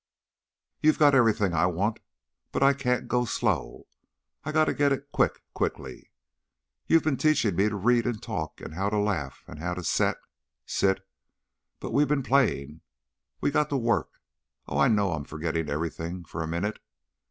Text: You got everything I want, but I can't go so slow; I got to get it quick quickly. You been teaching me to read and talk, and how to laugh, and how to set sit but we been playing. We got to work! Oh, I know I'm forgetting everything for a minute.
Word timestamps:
You 0.81 0.93
got 0.93 1.13
everything 1.13 1.53
I 1.53 1.67
want, 1.67 1.99
but 2.51 2.63
I 2.63 2.73
can't 2.73 3.07
go 3.07 3.21
so 3.23 3.37
slow; 3.37 3.87
I 4.43 4.51
got 4.51 4.65
to 4.65 4.73
get 4.73 4.91
it 4.91 5.11
quick 5.11 5.43
quickly. 5.53 6.09
You 6.87 6.99
been 7.01 7.17
teaching 7.17 7.55
me 7.55 7.69
to 7.69 7.75
read 7.75 8.07
and 8.07 8.19
talk, 8.19 8.61
and 8.61 8.73
how 8.73 8.89
to 8.89 8.97
laugh, 8.97 9.43
and 9.47 9.59
how 9.59 9.75
to 9.75 9.83
set 9.83 10.17
sit 10.65 11.07
but 11.79 11.93
we 11.93 12.03
been 12.05 12.23
playing. 12.23 12.81
We 13.41 13.51
got 13.51 13.69
to 13.69 13.77
work! 13.77 14.09
Oh, 14.67 14.79
I 14.79 14.87
know 14.87 15.11
I'm 15.11 15.23
forgetting 15.23 15.69
everything 15.69 16.23
for 16.25 16.41
a 16.41 16.47
minute. 16.47 16.79